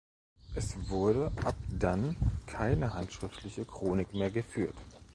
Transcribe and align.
Es 0.55 0.89
wurde 0.89 1.31
ab 1.45 1.53
dann 1.77 2.15
keine 2.47 2.95
handschriftliche 2.95 3.65
Chronik 3.65 4.15
mehr 4.15 4.31
geführt. 4.31 4.73